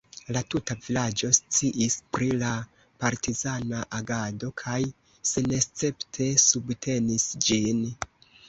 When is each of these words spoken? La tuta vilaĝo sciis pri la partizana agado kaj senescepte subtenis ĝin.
La 0.35 0.41
tuta 0.51 0.75
vilaĝo 0.85 1.27
sciis 1.37 1.97
pri 2.15 2.29
la 2.43 2.53
partizana 3.05 3.83
agado 3.99 4.51
kaj 4.63 4.81
senescepte 5.33 6.33
subtenis 6.49 7.29
ĝin. 7.49 7.89